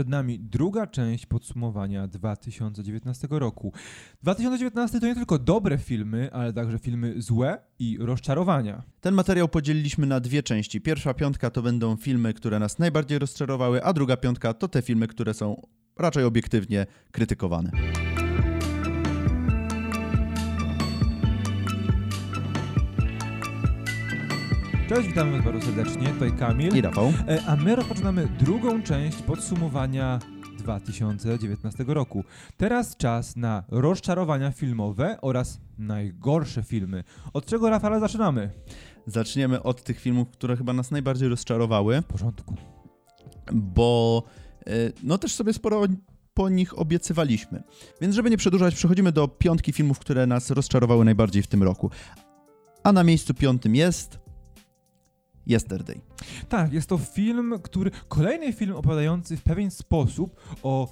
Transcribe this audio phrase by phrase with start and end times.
[0.00, 3.72] przed nami druga część podsumowania 2019 roku.
[4.22, 8.82] 2019 to nie tylko dobre filmy, ale także filmy złe i rozczarowania.
[9.00, 10.80] Ten materiał podzieliliśmy na dwie części.
[10.80, 15.08] Pierwsza piątka to będą filmy, które nas najbardziej rozczarowały, a druga piątka to te filmy,
[15.08, 17.70] które są raczej obiektywnie krytykowane.
[24.90, 26.76] Cześć, witamy Was bardzo serdecznie, tutaj Kamil.
[26.76, 27.12] I Rafał.
[27.28, 30.18] E, A my rozpoczynamy drugą część podsumowania
[30.58, 32.24] 2019 roku.
[32.56, 37.04] Teraz czas na rozczarowania filmowe oraz najgorsze filmy.
[37.32, 38.50] Od czego, Rafale, zaczynamy?
[39.06, 42.54] Zaczniemy od tych filmów, które chyba nas najbardziej rozczarowały, W porządku.
[43.52, 44.22] bo
[44.66, 44.70] e,
[45.02, 45.82] no też sobie sporo
[46.34, 47.62] po nich obiecywaliśmy.
[48.00, 51.90] Więc żeby nie przedłużać, przechodzimy do piątki filmów, które nas rozczarowały najbardziej w tym roku.
[52.82, 54.29] A na miejscu piątym jest
[55.46, 56.00] Yesterday.
[56.48, 57.90] Tak, jest to film, który.
[58.08, 60.88] Kolejny film opowiadający w pewien sposób o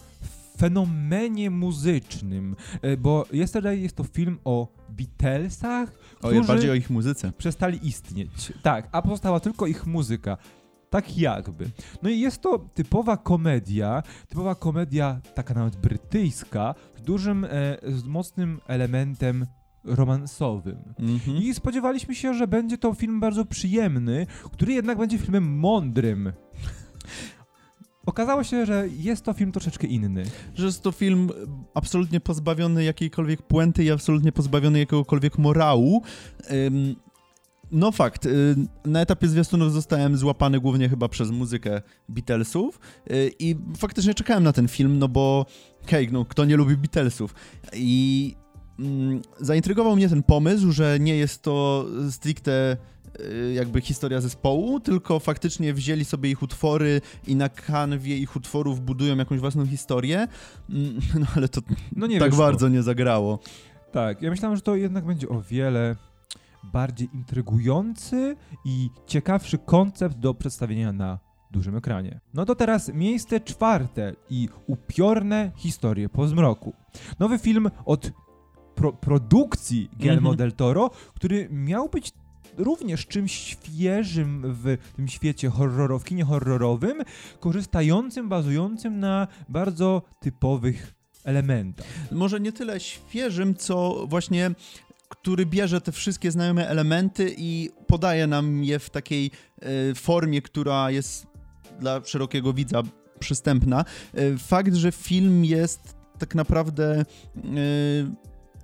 [0.59, 6.91] fenomenie muzycznym, e, bo Yesterday jest to film o Beatlesach, O, którzy bardziej o ich
[6.91, 7.33] muzyce.
[7.39, 8.53] przestali istnieć.
[8.63, 10.37] Tak, a pozostała tylko ich muzyka.
[10.91, 11.71] Tak jakby.
[12.03, 17.49] No i jest to typowa komedia, typowa komedia taka nawet brytyjska, z dużym, e,
[17.89, 19.47] z mocnym elementem
[19.89, 20.79] romansowym.
[20.99, 21.37] Mhm.
[21.37, 26.33] I spodziewaliśmy się, że będzie to film bardzo przyjemny, który jednak będzie filmem mądrym.
[28.07, 30.25] Okazało się, że jest to film troszeczkę inny.
[30.55, 31.31] że jest to film
[31.75, 36.03] absolutnie pozbawiony jakiejkolwiek puenty i absolutnie pozbawiony jakiegokolwiek morału.
[36.51, 36.97] Ym,
[37.71, 43.57] no fakt, y, na etapie zwiastunów zostałem złapany głównie chyba przez muzykę Beatlesów y, i
[43.77, 45.47] faktycznie czekałem na ten film, no bo
[45.87, 47.35] hej, no kto nie lubi Beatlesów?
[47.73, 48.35] I
[48.79, 52.77] mm, zaintrygował mnie ten pomysł, że nie jest to stricte
[53.21, 58.81] y, jakby historia zespołu, tylko faktycznie wzięli sobie ich utwory i na kanwie ich utworów
[58.81, 60.29] budują jakąś własną historię,
[60.71, 61.61] Mm, no ale to
[61.97, 62.45] No nie tak wyszło.
[62.45, 63.39] bardzo nie zagrało.
[63.93, 65.97] Tak, ja myślałem, że to jednak będzie o wiele
[66.73, 71.19] bardziej intrygujący i ciekawszy koncept do przedstawienia na
[71.51, 72.21] dużym ekranie.
[72.35, 76.73] No to teraz miejsce czwarte i upiorne historie po zmroku.
[77.19, 78.11] Nowy film od
[78.79, 80.37] pro produkcji Guillermo Mhm.
[80.37, 82.13] del Toro, który miał być
[82.57, 87.03] również czymś świeżym w tym świecie horrorowym, kinie horrorowym,
[87.41, 90.95] korzystającym, bazującym na bardzo typowych
[91.25, 91.87] elementach.
[92.13, 94.51] Może nie tyle świeżym, co właśnie
[95.09, 100.91] który bierze te wszystkie znajome elementy i podaje nam je w takiej e, formie, która
[100.91, 101.27] jest
[101.81, 102.83] dla szerokiego widza
[103.19, 103.85] przystępna.
[104.15, 107.05] E, fakt, że film jest tak naprawdę e,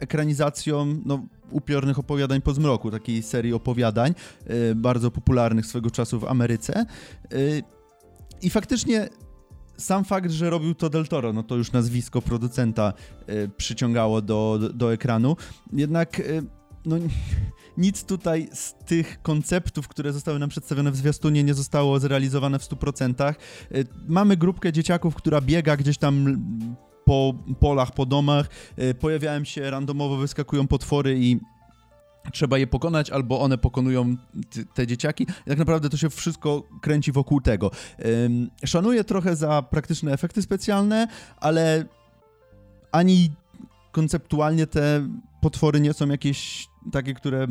[0.05, 4.15] ekranizacją no, upiornych opowiadań po zmroku, takiej serii opowiadań,
[4.47, 6.75] e, bardzo popularnych swego czasu w Ameryce.
[6.75, 6.87] E,
[8.43, 9.09] I faktycznie
[9.77, 12.93] sam fakt, że robił to Del Toro, no to już nazwisko producenta
[13.27, 15.37] e, przyciągało do, do, ekranu.
[15.73, 16.21] Jednak
[16.87, 16.97] no,
[17.77, 22.63] nic tutaj z tych konceptów, które zostały nam przedstawione w zwiastunie, nie zostało zrealizowane w
[22.63, 23.25] 100%.
[23.25, 23.35] E,
[24.09, 26.37] mamy grupkę dzieciaków, która biega gdzieś tam
[27.05, 28.49] po polach, po domach.
[28.77, 31.41] E, Pojawiają się randomowo, wyskakują potwory i
[32.33, 34.17] trzeba je pokonać, albo one pokonują
[34.75, 35.25] te dzieciaki.
[35.25, 37.71] I tak naprawdę to się wszystko kręci wokół tego.
[38.65, 41.85] Szanuję trochę za praktyczne efekty specjalne, ale
[42.93, 43.31] ani
[43.93, 45.09] konceptualnie te
[45.41, 47.47] potwory nie są jakieś takie, które...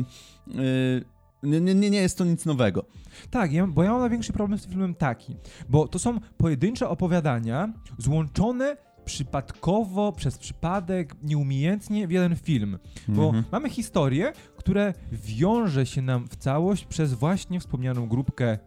[0.46, 1.04] Yy,
[1.42, 2.84] nie, nie, nie jest to nic nowego.
[3.30, 5.36] Tak, ja, bo ja mam największy problem z tym filmem taki,
[5.68, 12.78] bo to są pojedyncze opowiadania złączone przypadkowo, przez przypadek, nieumiejętnie w jeden film.
[13.08, 13.44] Bo Mhm.
[13.52, 18.58] mamy historię, które wiąże się nam w całość przez właśnie wspomnianą grupkę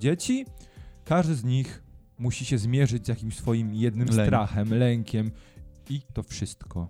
[0.00, 0.46] dzieci.
[1.04, 1.82] Każdy z nich
[2.18, 4.28] musi się zmierzyć z jakimś swoim jednym Lęk.
[4.28, 5.30] strachem, lękiem
[5.90, 6.88] i to wszystko.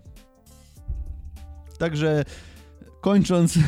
[1.78, 2.24] Także
[3.00, 3.58] kończąc,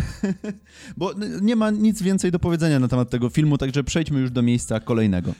[0.96, 1.12] bo
[1.42, 4.80] nie ma nic więcej do powiedzenia na temat tego filmu, także przejdźmy już do miejsca
[4.80, 5.32] kolejnego.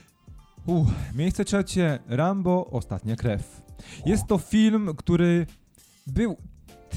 [1.15, 3.63] Miejsce trzecie, Rambo, Ostatnia Krew.
[4.07, 5.47] Jest to film, który
[6.07, 6.37] był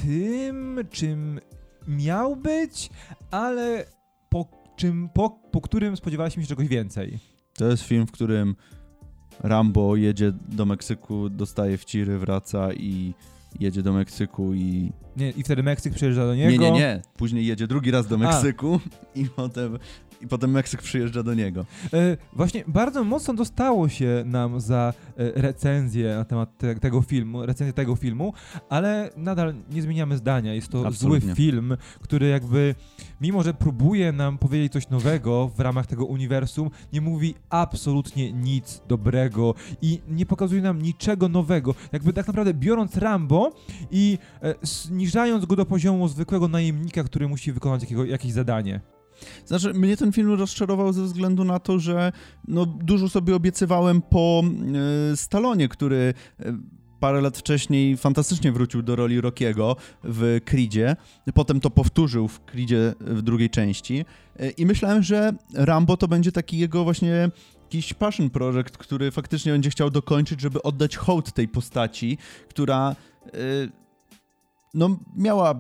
[0.03, 1.39] tym, czym
[1.87, 2.89] miał być,
[3.31, 3.85] ale
[4.29, 7.19] po, czym, po, po którym spodziewaliśmy się czegoś więcej.
[7.53, 8.55] To jest film, w którym
[9.39, 13.13] Rambo jedzie do Meksyku, dostaje wciry, wraca i
[13.59, 14.91] jedzie do Meksyku i...
[15.17, 16.63] Nie, I wtedy Meksyk przyjeżdża do niego.
[16.63, 17.01] Nie, nie, nie.
[17.17, 18.79] Później jedzie drugi raz do Meksyku
[19.15, 19.79] i potem
[20.21, 21.65] i potem Meksyk przyjeżdża do niego.
[21.94, 27.45] E, właśnie bardzo mocno dostało się nam za e, recenzję na temat te, tego filmu,
[27.45, 28.33] recenzję tego filmu,
[28.69, 30.53] ale nadal nie zmieniamy zdania.
[30.53, 31.27] Jest to Absolutnie.
[31.27, 32.75] zły film, który jakby,
[33.21, 38.81] mimo że próbuje nam powiedzieć coś nowego w ramach tego uniwersum, nie mówi absolutnie nic
[38.88, 41.75] dobrego i nie pokazuje nam niczego nowego.
[41.91, 43.51] Jakby tak naprawdę biorąc Rambo
[43.91, 48.81] i e, zniżając go do poziomu zwykłego najemnika, który musi wykonać jakiego, jakieś zadanie.
[49.45, 52.12] Znaczy, mnie ten film rozczarował ze względu na to, że
[52.47, 54.44] no, dużo sobie obiecywałem po
[55.12, 56.57] e, Stalonie, który e,
[57.01, 60.95] parę lat wcześniej fantastycznie wrócił do roli Rockiego w Creedzie.
[61.33, 64.06] Potem to powtórzył w Creedzie w drugiej części.
[64.39, 67.29] E, I myślałem, że Rambo to będzie taki jego właśnie
[67.63, 72.17] jakiś passion project, który faktycznie będzie chciał dokończyć, żeby oddać hołd tej postaci,
[72.50, 72.95] która
[73.25, 73.31] e,
[74.74, 75.59] no miała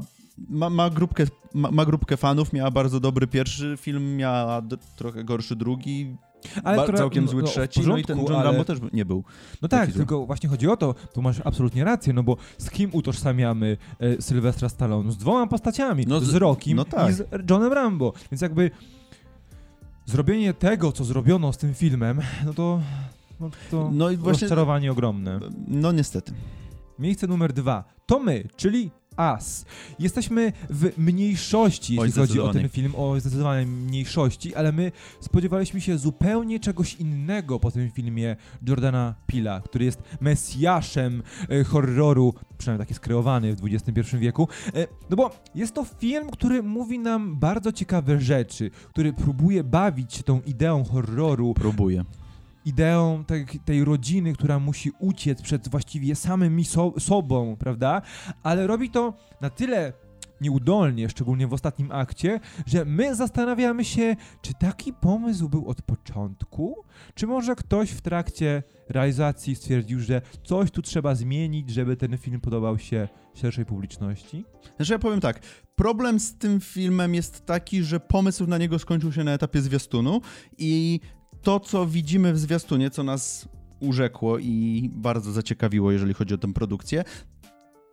[0.49, 1.23] ma, ma, grupkę,
[1.53, 4.61] ma, ma, grupkę fanów, miała bardzo dobry pierwszy film, miała
[4.95, 6.15] trochę gorszy drugi,
[6.63, 8.43] ale ba- całkiem zły no, trzeci, porządku, no i ten John ale...
[8.43, 9.23] Rambo też nie był.
[9.61, 12.89] No tak, tylko właśnie chodzi o to, tu masz absolutnie rację, no bo z kim
[12.93, 15.11] utożsamiamy e, Sylwestra Stallone?
[15.11, 17.09] Z dwoma postaciami, no, z, z Rockim no tak.
[17.09, 18.71] i z Johnem Rambo, więc jakby
[20.05, 22.81] zrobienie tego, co zrobiono z tym filmem, no to,
[23.39, 25.39] no to no i właśnie, rozczarowanie ogromne.
[25.67, 26.33] No niestety.
[26.99, 27.83] Miejsce numer dwa.
[28.05, 29.65] To my, czyli Us.
[29.99, 35.97] Jesteśmy w mniejszości, jeśli chodzi o ten film, o zdecydowanej mniejszości, ale my spodziewaliśmy się
[35.97, 38.35] zupełnie czegoś innego po tym filmie
[38.67, 44.47] Jordana Pila, który jest mesjaszem e, horroru, przynajmniej tak jest kreowany w XXI wieku.
[44.73, 50.13] E, no bo jest to film, który mówi nam bardzo ciekawe rzeczy, który próbuje bawić
[50.13, 51.53] się tą ideą horroru.
[51.53, 52.03] Próbuje
[52.65, 58.01] ideą tej, tej rodziny, która musi uciec przed właściwie samym so, sobą, prawda?
[58.43, 59.93] Ale robi to na tyle
[60.41, 66.75] nieudolnie, szczególnie w ostatnim akcie, że my zastanawiamy się, czy taki pomysł był od początku,
[67.15, 72.41] czy może ktoś w trakcie realizacji stwierdził, że coś tu trzeba zmienić, żeby ten film
[72.41, 74.45] podobał się szerszej publiczności?
[74.75, 75.39] Znaczy ja powiem tak,
[75.75, 80.21] problem z tym filmem jest taki, że pomysł na niego skończył się na etapie zwiastunu
[80.57, 80.99] i
[81.41, 83.47] to, co widzimy w zwiastunie, co nas
[83.79, 87.03] urzekło i bardzo zaciekawiło, jeżeli chodzi o tę produkcję,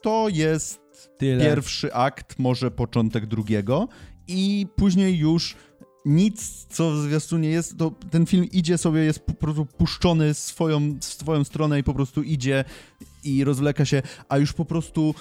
[0.02, 0.80] to jest
[1.18, 1.44] Tyle.
[1.44, 3.88] pierwszy akt, może początek drugiego
[4.28, 5.56] i później już
[6.04, 10.98] nic, co w zwiastunie jest, to ten film idzie sobie, jest po prostu puszczony swoją,
[11.00, 12.64] w swoją stronę i po prostu idzie
[13.24, 15.14] i rozwleka się, a już po prostu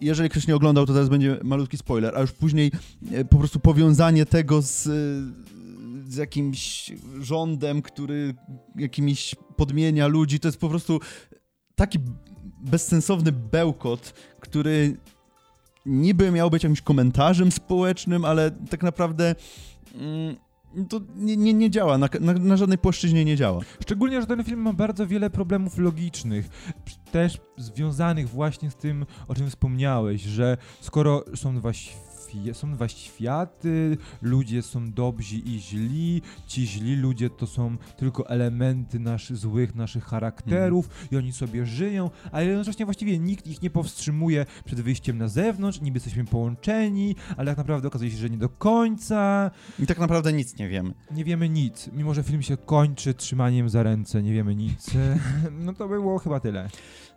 [0.00, 2.72] jeżeli ktoś nie oglądał, to teraz będzie malutki spoiler, a już później
[3.12, 4.88] e, po prostu powiązanie tego z,
[6.14, 8.34] z jakimś rządem, który
[8.76, 10.40] jakimiś podmienia ludzi.
[10.40, 11.00] To jest po prostu
[11.74, 11.98] taki
[12.60, 14.96] bezsensowny bełkot, który
[15.86, 19.34] niby miał być jakimś komentarzem społecznym, ale tak naprawdę
[19.94, 20.36] mm,
[20.88, 23.60] to nie, nie, nie działa, na, na, na, żadnej płaszczyźnie nie działa.
[23.82, 26.48] Szczególnie, że ten film ma bardzo wiele problemów logicznych,
[27.12, 31.72] też związanych właśnie z tym, o czym wspomniałeś, że skoro są dwa
[32.52, 38.98] są dwa światy, ludzie są dobrzy i źli, ci źli ludzie to są tylko elementy
[38.98, 41.08] naszych złych, naszych charakterów mm.
[41.10, 45.80] i oni sobie żyją, ale jednocześnie właściwie nikt ich nie powstrzymuje przed wyjściem na zewnątrz,
[45.80, 49.50] niby jesteśmy połączeni, ale tak naprawdę okazuje się, że nie do końca.
[49.78, 50.94] I tak naprawdę nic nie wiemy.
[51.10, 54.90] Nie wiemy nic, mimo że film się kończy trzymaniem za ręce, nie wiemy nic.
[55.64, 56.68] no to było chyba tyle.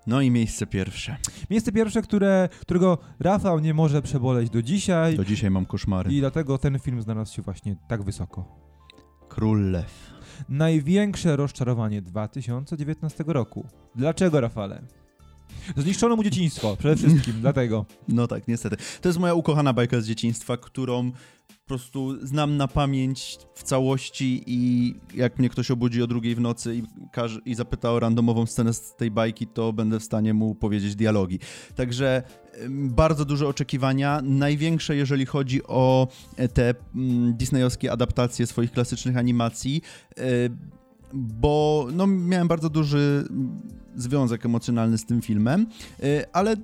[0.07, 1.17] No i miejsce pierwsze.
[1.49, 5.06] Miejsce pierwsze, które, którego Rafał nie może przeboleć do dzisiaj.
[5.15, 6.13] Do dzisiaj mam koszmary.
[6.13, 8.45] I dlatego ten film znalazł się właśnie tak wysoko.
[9.29, 10.13] Król Lew.
[10.49, 13.67] Największe rozczarowanie 2019 roku.
[13.95, 14.81] Dlaczego, Rafale?
[15.77, 17.85] Zniszczono mu dzieciństwo, przede wszystkim, dlatego.
[18.07, 18.77] No tak, niestety.
[19.01, 21.11] To jest moja ukochana bajka z dzieciństwa, którą
[21.67, 26.39] po prostu znam na pamięć w całości i jak mnie ktoś obudzi o drugiej w
[26.39, 30.33] nocy i, każe, i zapyta o randomową scenę z tej bajki, to będę w stanie
[30.33, 31.39] mu powiedzieć dialogi.
[31.75, 32.23] Także
[32.69, 36.07] bardzo duże oczekiwania, największe jeżeli chodzi o
[36.37, 39.81] e, te mm, disneyowskie adaptacje swoich klasycznych animacji,
[40.17, 40.23] e,
[41.13, 43.61] bo no, miałem bardzo duży mm,
[43.95, 45.67] związek emocjonalny z tym filmem,
[46.03, 46.55] e, ale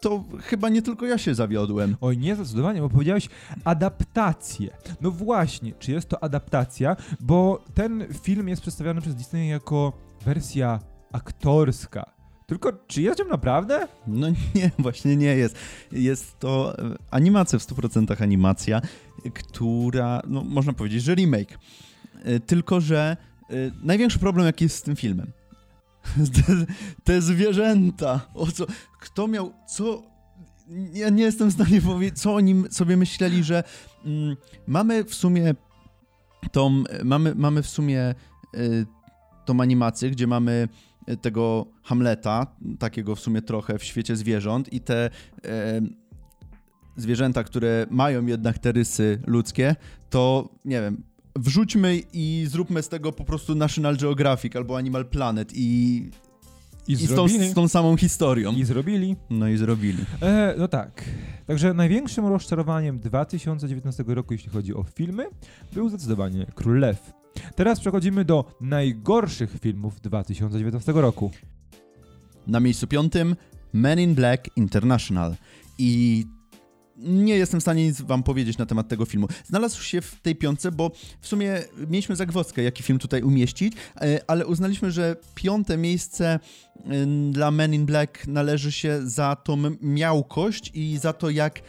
[0.00, 1.96] to chyba nie tylko ja się zawiodłem.
[2.00, 3.28] Oj, nie, zdecydowanie, bo powiedziałeś
[3.64, 4.76] adaptację.
[5.00, 6.96] No właśnie, czy jest to adaptacja?
[7.20, 9.92] Bo ten film jest przedstawiany przez Disney jako
[10.24, 10.80] wersja
[11.12, 12.18] aktorska.
[12.46, 13.88] Tylko czy jest nim naprawdę?
[14.06, 15.56] No nie, właśnie nie jest.
[15.92, 18.80] Jest to e, animacja w 100% animacja,
[19.34, 21.58] która, no można powiedzieć, że remake.
[22.24, 23.16] E, tylko, że
[23.50, 25.32] e, największy problem, jaki jest z tym filmem,
[26.34, 26.66] te,
[27.04, 28.20] te zwierzęta.
[28.34, 28.66] O co?
[29.00, 29.52] Kto miał.
[29.68, 30.02] Co.
[30.92, 33.64] Ja nie jestem w stanie powiedzieć, co oni sobie myśleli, że
[34.04, 34.36] mm,
[34.66, 35.54] mamy w sumie
[36.52, 38.14] tą, mamy, mamy w sumie
[38.54, 38.86] y,
[39.44, 40.68] tą animację, gdzie mamy
[41.16, 42.46] tego Hamleta,
[42.78, 45.10] takiego w sumie trochę w świecie zwierząt i te
[45.44, 45.80] e,
[46.96, 49.76] zwierzęta, które mają jednak te rysy ludzkie,
[50.10, 51.02] to nie wiem,
[51.40, 56.10] wrzućmy i zróbmy z tego po prostu National Geographic albo Animal Planet i
[56.88, 58.52] I, I z tą, z tą samą historią.
[58.52, 59.16] I zrobili.
[59.30, 60.04] No i zrobili.
[60.22, 61.04] E, no tak.
[61.46, 65.26] Także największym rozczarowaniem 2019 roku, jeśli chodzi o filmy,
[65.72, 67.12] był zdecydowanie Król Lew.
[67.54, 71.30] Teraz przechodzimy do najgorszych filmów 2019 roku.
[72.46, 73.36] Na miejscu piątym
[73.72, 75.34] Men in Black International.
[75.78, 76.24] I
[76.98, 79.28] nie jestem w stanie nic wam powiedzieć na temat tego filmu.
[79.44, 80.90] Znalazł się w tej piątce, bo
[81.20, 86.40] w sumie mieliśmy zagwozdkę, jaki film tutaj umieścić, e, ale uznaliśmy, że piąte miejsce e,
[87.30, 91.62] dla Men in Black należy się za tą miałkość i za to, jak e,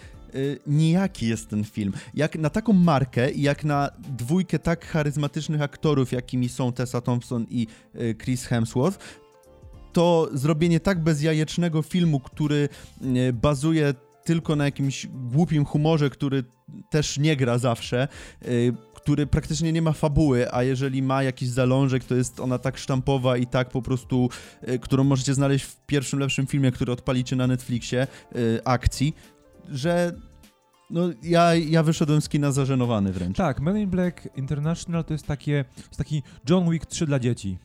[0.68, 1.94] nijaki jest ten film.
[2.14, 7.46] Jak na taką markę i jak na dwójkę tak charyzmatycznych aktorów, jakimi są Tessa Thompson
[7.50, 7.68] i
[8.24, 9.00] Chris Hemsworth,
[9.94, 12.70] to zrobienie tak bezjajecznego filmu, który
[13.34, 13.94] bazuje
[14.30, 16.44] tylko na jakimś głupim humorze, który
[16.90, 18.08] też nie gra zawsze,
[18.42, 22.78] yy, który praktycznie nie ma fabuły, a jeżeli ma jakiś zalążek, to jest ona tak
[22.78, 24.30] sztampowa i tak po prostu,
[24.68, 29.16] yy, którą możecie znaleźć w pierwszym lepszym filmie, który odpalicie na Netflixie, yy, akcji,
[29.70, 30.14] że
[30.90, 33.38] no, ja, ja wyszedłem z kina zażenowany wręcz.
[33.38, 37.58] Tak, Men in Black International to jest takie, jest taki John Wick 3 dla dzieci.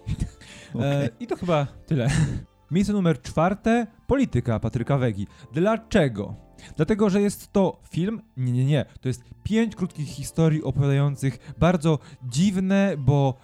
[0.74, 0.86] Okay.
[1.04, 2.08] E, I to chyba tyle.
[2.70, 5.26] Miejsce numer czwarte, polityka Patryka Wegi.
[5.52, 6.43] Dlaczego?
[6.76, 11.98] Dlatego, że jest to film, nie, nie, nie, to jest pięć krótkich historii opowiadających bardzo
[12.22, 13.34] dziwne, bo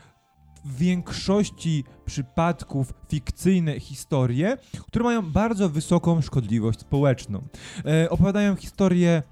[0.64, 7.42] w większości przypadków fikcyjne historie, które mają bardzo wysoką szkodliwość społeczną.
[7.86, 9.22] E, opowiadają historie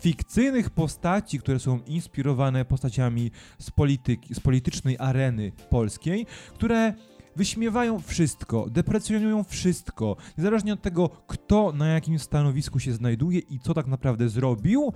[0.00, 6.94] fikcyjnych postaci, które są inspirowane postaciami z, polityki, z politycznej areny polskiej, które
[7.36, 13.74] wyśmiewają wszystko, deprecjonują wszystko, niezależnie od tego, kto na jakim stanowisku się znajduje i co
[13.74, 14.92] tak naprawdę zrobił,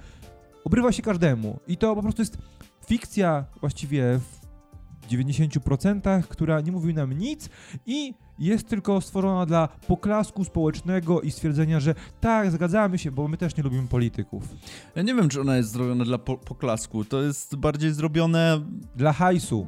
[0.64, 1.61] obrywa się każdemu.
[1.68, 2.38] I to po prostu jest
[2.87, 7.49] fikcja właściwie w 90%, która nie mówi nam nic
[7.87, 13.37] i jest tylko stworzona dla poklasku społecznego i stwierdzenia, że tak, zgadzamy się, bo my
[13.37, 14.49] też nie lubimy polityków.
[14.95, 17.04] Ja nie wiem, czy ona jest zrobiona dla po poklasku.
[17.04, 18.61] To jest bardziej zrobione.
[18.97, 19.66] Dla hajsu.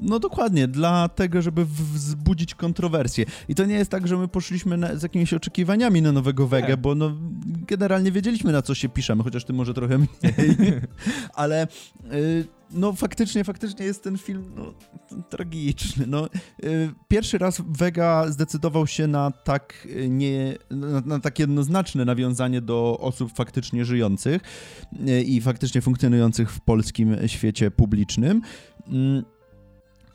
[0.00, 3.24] No dokładnie, dla tego, żeby wzbudzić kontrowersję.
[3.48, 6.76] I to nie jest tak, że my poszliśmy na, z jakimiś oczekiwaniami na nowego Wege,
[6.76, 7.12] bo no,
[7.46, 10.10] generalnie wiedzieliśmy, na co się piszemy, chociaż ty może trochę mniej.
[11.34, 11.66] Ale
[12.12, 14.74] y, no faktycznie, faktycznie jest ten film no,
[15.28, 16.06] tragiczny.
[16.06, 16.26] No,
[16.64, 22.98] y, pierwszy raz Vega zdecydował się na tak nie, na, na tak jednoznaczne nawiązanie do
[23.00, 24.42] osób faktycznie żyjących
[25.08, 28.42] y, i faktycznie funkcjonujących w polskim świecie publicznym.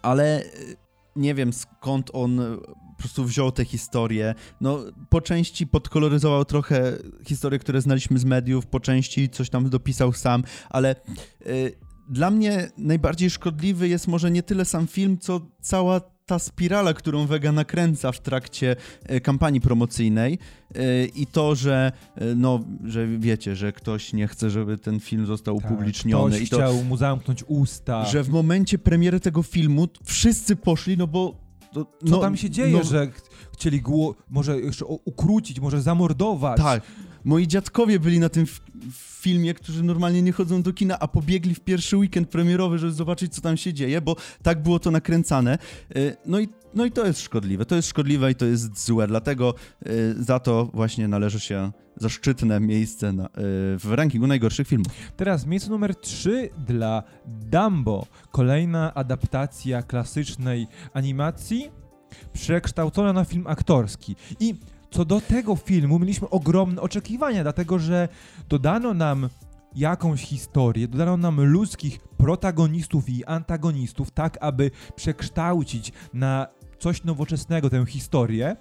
[0.02, 0.78] Ale y,
[1.16, 2.58] nie wiem skąd on y,
[2.98, 4.36] po prostu wziął tę historię.
[4.62, 4.80] No,
[5.10, 10.44] po części podkoloryzował trochę historie, które znaliśmy z mediów, po części coś tam dopisał sam,
[10.70, 10.96] ale
[11.46, 11.76] y,
[12.10, 17.26] dla mnie najbardziej szkodliwy jest może nie tyle sam film, co cała ta spirala, którą
[17.26, 20.40] Vega nakręca w trakcie e, kampanii promocyjnej
[20.76, 25.26] e, i to, że e, no, że wiecie, że ktoś nie chce, żeby ten film
[25.26, 26.36] został tak, upubliczniony.
[26.36, 28.06] Ktoś i to, chciał mu zamknąć usta.
[28.06, 31.36] Że w momencie premiery tego filmu wszyscy poszli, no bo
[31.74, 33.08] to, no, Co tam się dzieje, no, że
[33.54, 36.58] chcieli go może jeszcze ukrócić, może zamordować?
[36.58, 36.84] Tak.
[37.24, 38.46] Moi dziadkowie byli na tym
[39.22, 43.36] filmie, którzy normalnie nie chodzą do kina, a pobiegli w pierwszy weekend premierowy, żeby zobaczyć,
[43.36, 45.58] co tam się dzieje, bo tak było to nakręcane.
[45.96, 47.66] E, no i, no i to jest szkodliwe.
[47.66, 49.90] To jest szkodliwe i to jest złe, dlatego e,
[50.24, 53.30] za to właśnie należy się zaszczytne miejsce na, e,
[53.78, 54.88] w rankingu najgorszych filmów.
[55.18, 58.08] Teraz miejsce numer 3 dla Dumbo.
[58.32, 61.72] Kolejna adaptacja klasycznej animacji
[62.34, 64.16] przekształcona na film aktorski.
[64.40, 64.56] I
[64.92, 68.10] co do tego filmu mieliśmy ogromne oczekiwania, dlatego że
[68.50, 69.30] dodano nam
[69.76, 76.48] jakąś historię, dodano nam ludzkich protagonistów i antagonistów, tak aby przekształcić na
[76.80, 78.56] coś nowoczesnego tę historię,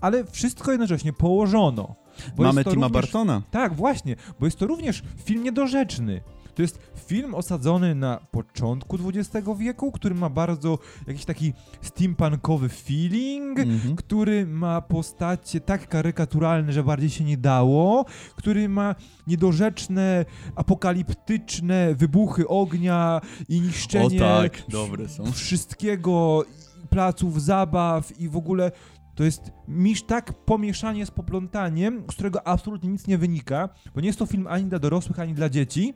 [0.00, 1.94] ale wszystko jednocześnie położono.
[2.38, 3.42] Mamy Tima również, Bartona.
[3.50, 6.20] Tak, właśnie, bo jest to również film niedorzeczny.
[6.56, 13.58] To jest film osadzony na początku XX wieku, który ma bardzo jakiś taki steampunkowy feeling,
[13.58, 13.96] mhm.
[13.96, 18.04] który ma postacie tak karykaturalne, że bardziej się nie dało,
[18.36, 18.94] który ma
[19.26, 25.32] niedorzeczne, apokaliptyczne wybuchy ognia i niszczenie o tak, dobre są.
[25.32, 26.44] wszystkiego,
[26.90, 28.72] placów zabaw i w ogóle
[29.14, 34.06] to jest misz tak pomieszanie z poplątaniem, z którego absolutnie nic nie wynika, bo nie
[34.06, 35.94] jest to film ani dla dorosłych, ani dla dzieci,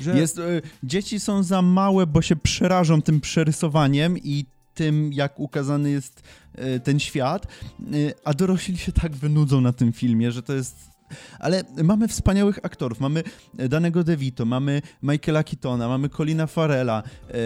[0.00, 0.18] Że...
[0.18, 4.44] Jest, y, dzieci są za małe, bo się przerażą tym przerysowaniem i
[4.74, 6.22] tym, jak ukazany jest
[6.58, 7.46] y, ten świat,
[7.94, 10.92] y, a dorośli się tak wynudzą na tym filmie, że to jest
[11.38, 13.00] ale mamy wspaniałych aktorów.
[13.00, 13.22] Mamy
[13.54, 17.02] Danego DeVito, mamy Michaela Keatona, mamy Colina Farella,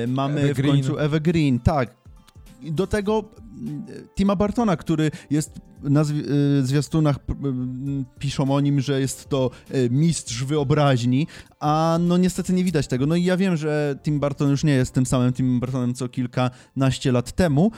[0.08, 2.05] mamy w końcu Ewę Green, tak.
[2.62, 3.24] Do tego
[3.60, 9.50] mm, Tima Bartona, który jest na y, zwiastunach m, piszą o nim, że jest to
[9.74, 11.26] y, mistrz wyobraźni,
[11.60, 13.06] a no niestety nie widać tego.
[13.06, 16.08] No i ja wiem, że Tim Burton już nie jest tym samym Tim Burtonem co
[16.08, 17.70] kilkanaście lat temu,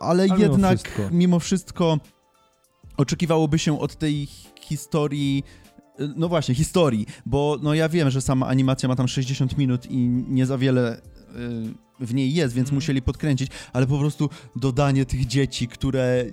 [0.00, 1.02] ale, Ale mimo jednak wszystko.
[1.12, 1.98] mimo wszystko
[2.96, 4.28] oczekiwałoby się od tej
[4.60, 5.44] historii
[6.00, 9.86] y, no właśnie, historii, bo no ja wiem, że sama animacja ma tam 60 minut
[9.90, 9.96] i
[10.28, 12.74] nie za wiele y, w niej jest, więc Mhm.
[12.74, 16.24] musieli podkręcić, ale po prostu dodanie tych dzieci, które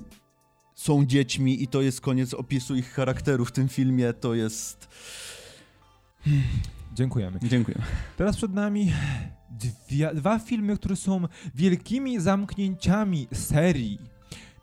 [0.75, 4.87] są dziećmi i to jest koniec opisu ich charakteru w tym filmie, to jest...
[6.93, 7.39] Dziękujemy.
[7.43, 7.77] Dziękuję.
[8.17, 8.91] Teraz przed nami
[9.49, 13.99] dwie, dwa filmy, które są wielkimi zamknięciami serii.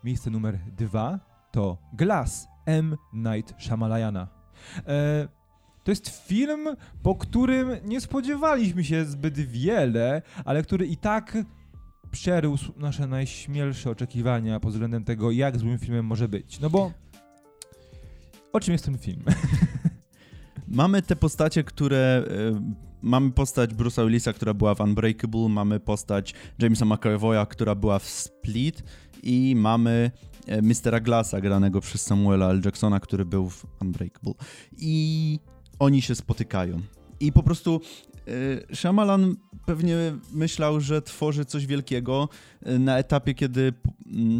[0.03, 1.19] Miejsce numer dwa
[1.51, 2.95] to Glass M.
[3.13, 4.27] Night Shyamalana.
[4.87, 5.27] E,
[5.89, 6.67] to jest film,
[7.03, 11.37] po którym nie spodziewaliśmy się zbyt wiele, ale który i tak
[12.11, 16.59] przerósł nasze najśmielsze oczekiwania pod względem tego, jak złym filmem może być.
[16.59, 16.91] No bo
[18.53, 19.23] o czym jest ten film?
[20.67, 22.23] Mamy te postacie, które...
[22.27, 27.99] y, Mamy postać Bruce'a Willisa, która była w Unbreakable, mamy postać Jamesa McAvoya, która była
[27.99, 28.83] w Split
[29.23, 30.11] i mamy
[30.47, 32.61] e, Mistera Glassa, granego przez Samuela L.
[32.65, 34.33] Jacksona, który był w Unbreakable.
[34.77, 35.39] I
[35.79, 36.81] oni się spotykają.
[37.19, 37.81] I po prostu
[38.71, 39.97] e, Shyamalan pewnie
[40.33, 42.29] myślał, że tworzy coś wielkiego.
[42.63, 43.73] E, Na etapie, kiedy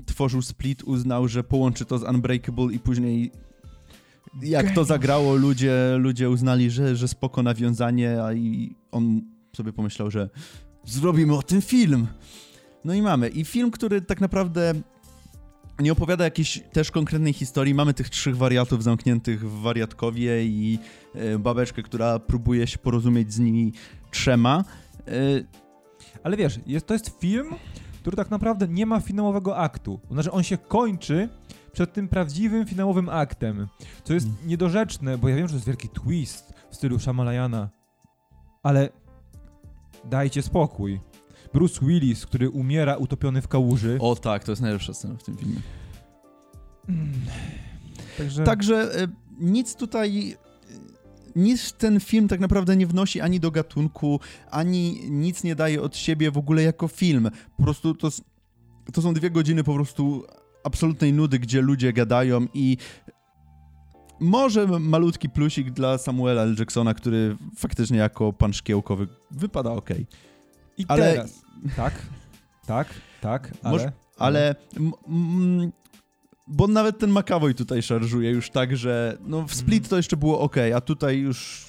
[0.05, 3.31] tworzył Split, uznał, że połączy to z Unbreakable i później
[4.41, 9.21] jak to zagrało, ludzie, ludzie uznali, że, że spoko nawiązanie, a i on
[9.55, 10.29] sobie pomyślał, że
[10.85, 12.07] zrobimy o tym film.
[12.85, 13.29] No i mamy.
[13.29, 14.73] I film, który tak naprawdę
[15.79, 17.73] nie opowiada jakiejś też konkretnej historii.
[17.73, 20.79] Mamy tych trzech wariatów zamkniętych w wariatkowie i
[21.15, 23.73] e, babeczkę, która próbuje się porozumieć z nimi
[24.11, 24.63] trzema.
[25.07, 25.11] E,
[26.23, 27.47] Ale wiesz, jest, to jest film,
[28.01, 29.99] który tak naprawdę nie ma finałowego aktu.
[30.11, 31.29] Znaczy, on się kończy
[31.71, 33.67] przed tym prawdziwym finałowym aktem,
[34.03, 34.37] co jest Mm.
[34.45, 37.69] niedorzeczne, bo ja wiem, że to jest wielki twist w stylu Shyamalana,
[38.63, 38.89] ale
[40.05, 40.99] dajcie spokój.
[41.53, 43.97] Bruce Willis, który umiera utopiony w kałuży.
[44.01, 45.59] o tak, to jest najlepsza scena w tym filmie.
[46.89, 47.11] Mm.
[48.17, 49.07] Także Także e,
[49.39, 50.31] nic tutaj.
[50.31, 50.49] e,
[51.35, 54.19] Nic ten film tak naprawdę nie wnosi ani do gatunku,
[54.51, 57.29] ani nic nie daje od siebie w ogóle jako film.
[57.57, 58.09] Po prostu to,
[58.93, 60.23] to są dwie godziny po prostu
[60.63, 62.77] absolutnej nudy, gdzie ludzie gadają i
[64.19, 66.55] może malutki plusik dla Samuela L.
[66.59, 69.89] Jacksona, który faktycznie jako pan szkiełkowy wypada ok.
[70.79, 71.41] I ale- teraz.
[71.75, 71.93] Tak,
[72.65, 72.87] tak,
[73.21, 73.71] tak, ale...
[73.73, 74.55] Może- Ale.
[74.77, 75.71] m- m-
[76.47, 79.89] bo nawet ten McAvoy tutaj szarżuje już tak, że no w Split Mhm.
[79.89, 81.67] to jeszcze było ok, a tutaj już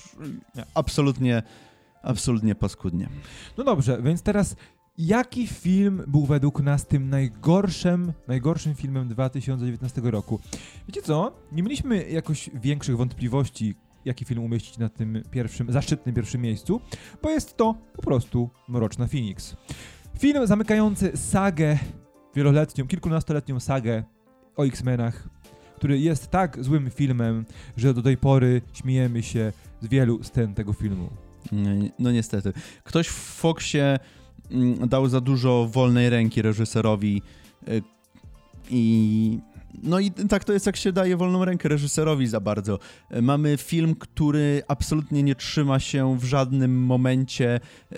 [0.55, 0.65] Nie.
[0.75, 1.43] absolutnie,
[2.03, 3.09] absolutnie paskudnie.
[3.59, 4.57] No dobrze, więc teraz
[4.99, 10.41] jaki film był według nas tym najgorszym, najgorszym filmem 2019 roku?
[10.89, 11.33] Wiecie co?
[11.53, 16.81] Nie mieliśmy jakoś większych wątpliwości, jaki film umieścić na tym pierwszym, zaszczytnym pierwszym miejscu,
[17.23, 19.57] bo jest to po prostu Mroczna Phoenix.
[20.19, 21.79] Film zamykający sagę
[22.35, 24.05] wieloletnią, kilkunastoletnią sagę
[24.57, 25.29] o X-Menach,
[25.77, 27.45] który jest tak złym filmem,
[27.77, 31.11] że do tej pory śmiejemy się z wielu scen tego filmu.
[31.53, 32.53] No, no niestety.
[32.85, 33.99] Ktoś w Foxie
[34.51, 37.23] mm, dał za dużo wolnej ręki reżyserowi
[37.69, 37.83] y,
[38.71, 39.39] i
[39.83, 42.79] no i tak to jest, jak się daje wolną rękę reżyserowi za bardzo.
[43.17, 47.97] Y, Mamy film, który absolutnie nie trzyma się w żadnym momencie y,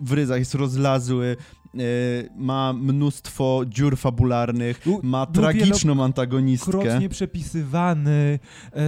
[0.00, 1.36] w ryzach, jest rozlazły,
[1.74, 6.70] y, ma mnóstwo dziur fabularnych, ma tragiczną antagonistkę.
[6.70, 8.38] krotnie przepisywany.
[8.72, 8.78] E,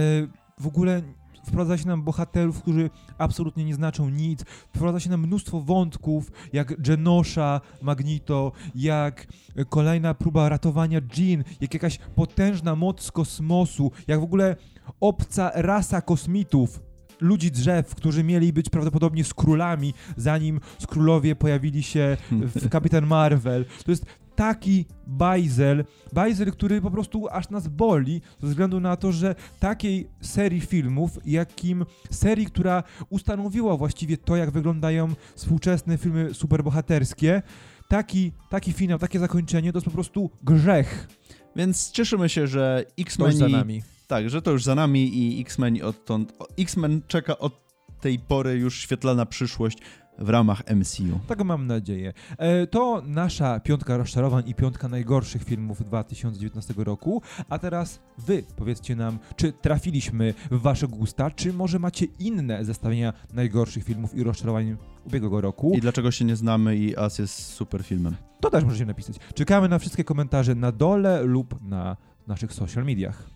[0.59, 1.01] w ogóle
[1.45, 4.43] wprowadza się nam bohaterów, którzy absolutnie nie znaczą nic.
[4.43, 9.27] Wprowadza się nam mnóstwo wątków, jak Genosha, Magneto, jak
[9.69, 14.55] kolejna próba ratowania Jean, jak jakaś potężna moc z kosmosu, jak w ogóle
[14.99, 16.79] obca rasa kosmitów.
[17.19, 23.65] Ludzi drzew, którzy mieli być prawdopodobnie skrólami, zanim skrólowie pojawili się w Kapitan Marvel.
[23.85, 29.11] To jest taki bajzel, bajzel, który po prostu aż nas boli, ze względu na to,
[29.11, 37.41] że takiej serii filmów, jakim serii, która ustanowiła właściwie to, jak wyglądają współczesne filmy superbohaterskie,
[37.87, 41.07] taki, taki finał, takie zakończenie to jest po prostu grzech.
[41.55, 43.81] Więc cieszymy się, że X-Men za nami.
[44.07, 46.33] Tak, że to już za nami i X-Men odtąd.
[46.57, 47.63] X-Men czeka od
[48.01, 49.77] tej pory już świetlana przyszłość
[50.17, 51.19] w ramach MCU.
[51.27, 52.13] Tak mam nadzieję.
[52.37, 57.21] E, to nasza piątka rozczarowań i piątka najgorszych filmów 2019 roku.
[57.49, 63.13] A teraz wy powiedzcie nam, czy trafiliśmy w wasze gusta, czy może macie inne zestawienia
[63.33, 65.71] najgorszych filmów i rozczarowań ubiegłego roku.
[65.75, 68.15] I dlaczego się nie znamy i As jest super filmem.
[68.39, 69.15] To też możecie napisać.
[69.35, 71.97] Czekamy na wszystkie komentarze na dole lub na
[72.27, 73.29] naszych social mediach.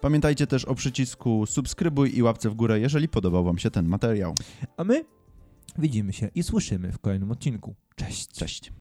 [0.00, 4.34] Pamiętajcie też o przycisku subskrybuj i łapce w górę, jeżeli podobał wam się ten materiał.
[4.76, 5.04] A my
[5.78, 7.74] widzimy się i słyszymy w kolejnym odcinku.
[7.96, 8.28] Cześć.
[8.28, 8.70] Cześć.